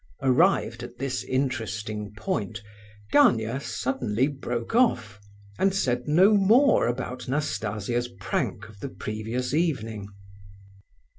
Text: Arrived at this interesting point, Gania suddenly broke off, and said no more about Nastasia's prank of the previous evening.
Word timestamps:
Arrived 0.23 0.81
at 0.81 0.97
this 0.97 1.23
interesting 1.23 2.11
point, 2.17 2.63
Gania 3.11 3.59
suddenly 3.59 4.27
broke 4.27 4.73
off, 4.73 5.19
and 5.59 5.75
said 5.75 6.07
no 6.07 6.33
more 6.33 6.87
about 6.87 7.27
Nastasia's 7.27 8.07
prank 8.07 8.67
of 8.67 8.79
the 8.79 8.89
previous 8.89 9.53
evening. 9.53 10.07